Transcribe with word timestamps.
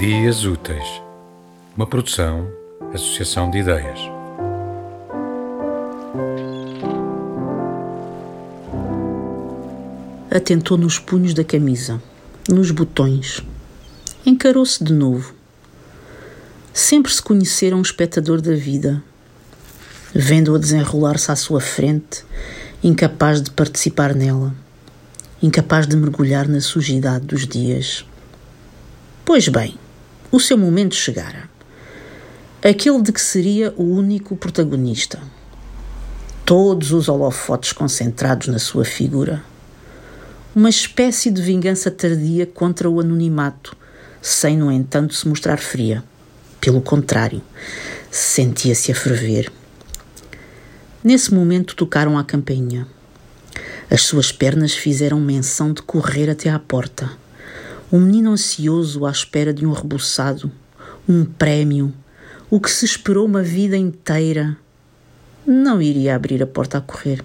Dias 0.00 0.46
Úteis, 0.46 1.02
uma 1.76 1.86
produção, 1.86 2.50
associação 2.94 3.50
de 3.50 3.58
ideias. 3.58 4.00
Atentou 10.30 10.78
nos 10.78 10.98
punhos 10.98 11.34
da 11.34 11.44
camisa, 11.44 12.00
nos 12.48 12.70
botões. 12.70 13.42
Encarou-se 14.24 14.82
de 14.82 14.94
novo. 14.94 15.34
Sempre 16.72 17.12
se 17.12 17.20
conhecera 17.20 17.76
um 17.76 17.82
espectador 17.82 18.40
da 18.40 18.54
vida. 18.54 19.02
Vendo-a 20.14 20.58
desenrolar-se 20.58 21.30
à 21.30 21.36
sua 21.36 21.60
frente, 21.60 22.24
incapaz 22.82 23.42
de 23.42 23.50
participar 23.50 24.14
nela, 24.14 24.54
incapaz 25.42 25.86
de 25.86 25.94
mergulhar 25.94 26.48
na 26.48 26.62
sujidade 26.62 27.26
dos 27.26 27.46
dias. 27.46 28.06
Pois 29.26 29.46
bem, 29.46 29.78
o 30.32 30.38
seu 30.38 30.56
momento 30.56 30.94
chegara. 30.94 31.50
Aquele 32.62 33.02
de 33.02 33.12
que 33.12 33.20
seria 33.20 33.74
o 33.76 33.82
único 33.82 34.36
protagonista. 34.36 35.18
Todos 36.44 36.92
os 36.92 37.08
holofotes 37.08 37.72
concentrados 37.72 38.46
na 38.46 38.58
sua 38.58 38.84
figura. 38.84 39.42
Uma 40.54 40.68
espécie 40.68 41.30
de 41.30 41.42
vingança 41.42 41.90
tardia 41.90 42.46
contra 42.46 42.88
o 42.88 43.00
anonimato, 43.00 43.76
sem, 44.22 44.56
no 44.56 44.70
entanto, 44.70 45.14
se 45.14 45.26
mostrar 45.26 45.58
fria. 45.58 46.04
Pelo 46.60 46.80
contrário, 46.80 47.42
sentia-se 48.10 48.92
a 48.92 48.94
ferver. 48.94 49.50
Nesse 51.02 51.32
momento 51.32 51.74
tocaram 51.74 52.18
a 52.18 52.24
campainha. 52.24 52.86
As 53.90 54.02
suas 54.02 54.30
pernas 54.30 54.74
fizeram 54.74 55.18
menção 55.18 55.72
de 55.72 55.82
correr 55.82 56.30
até 56.30 56.50
à 56.50 56.58
porta 56.58 57.10
um 57.92 57.98
menino 57.98 58.30
ansioso 58.30 59.04
à 59.04 59.10
espera 59.10 59.52
de 59.52 59.66
um 59.66 59.72
rebuçado, 59.72 60.50
um 61.08 61.24
prémio, 61.24 61.92
o 62.48 62.60
que 62.60 62.70
se 62.70 62.84
esperou 62.84 63.26
uma 63.26 63.42
vida 63.42 63.76
inteira, 63.76 64.56
não 65.44 65.82
iria 65.82 66.14
abrir 66.14 66.40
a 66.42 66.46
porta 66.46 66.78
a 66.78 66.80
correr. 66.80 67.24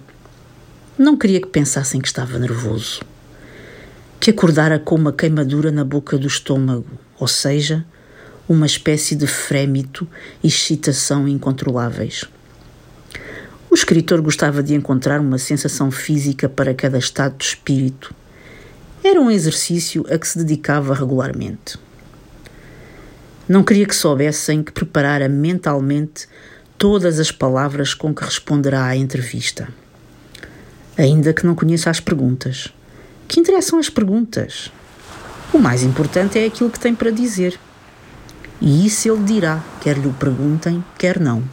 Não 0.98 1.16
queria 1.16 1.40
que 1.40 1.46
pensassem 1.46 2.00
que 2.00 2.08
estava 2.08 2.38
nervoso. 2.38 3.00
Que 4.18 4.30
acordara 4.30 4.78
com 4.78 4.96
uma 4.96 5.12
queimadura 5.12 5.70
na 5.70 5.84
boca 5.84 6.18
do 6.18 6.26
estômago, 6.26 6.86
ou 7.18 7.28
seja, 7.28 7.84
uma 8.48 8.66
espécie 8.66 9.14
de 9.14 9.26
frémito 9.26 10.08
e 10.42 10.48
excitação 10.48 11.28
incontroláveis. 11.28 12.24
O 13.70 13.74
escritor 13.74 14.20
gostava 14.20 14.62
de 14.62 14.74
encontrar 14.74 15.20
uma 15.20 15.38
sensação 15.38 15.90
física 15.90 16.48
para 16.48 16.74
cada 16.74 16.98
estado 16.98 17.36
de 17.36 17.44
espírito 17.44 18.14
era 19.06 19.20
um 19.20 19.30
exercício 19.30 20.04
a 20.10 20.18
que 20.18 20.26
se 20.26 20.38
dedicava 20.38 20.94
regularmente. 20.94 21.78
Não 23.48 23.62
queria 23.62 23.86
que 23.86 23.94
soubessem 23.94 24.62
que 24.62 24.72
preparara 24.72 25.28
mentalmente 25.28 26.26
todas 26.76 27.20
as 27.20 27.30
palavras 27.30 27.94
com 27.94 28.14
que 28.14 28.24
responderá 28.24 28.84
à 28.84 28.96
entrevista. 28.96 29.68
Ainda 30.98 31.32
que 31.32 31.46
não 31.46 31.54
conheça 31.54 31.88
as 31.88 32.00
perguntas. 32.00 32.72
Que 33.28 33.38
interessam 33.38 33.78
as 33.78 33.88
perguntas? 33.88 34.72
O 35.52 35.58
mais 35.58 35.82
importante 35.82 36.38
é 36.38 36.46
aquilo 36.46 36.70
que 36.70 36.80
tem 36.80 36.94
para 36.94 37.10
dizer. 37.10 37.58
E 38.60 38.86
isso 38.86 39.08
ele 39.08 39.22
dirá, 39.22 39.62
quer 39.80 39.96
lhe 39.96 40.06
o 40.06 40.12
perguntem, 40.12 40.84
quer 40.98 41.20
não. 41.20 41.44